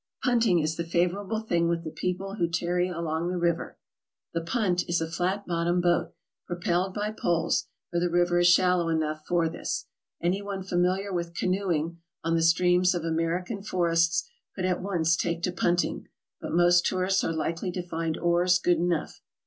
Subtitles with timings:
[0.23, 2.89] Punting is the favorite thing with the people who tarry.
[2.89, 3.77] along the river.
[4.33, 6.15] The punt is a flat bottomed boat
[6.47, 9.85] propelled by poles, for the river is shallow enough for this.
[10.19, 15.51] Anyone familiar with canoeing on the streams of American forests could at once take to
[15.51, 16.07] punting,
[16.39, 19.21] but most tourists are likely to find oars good enough.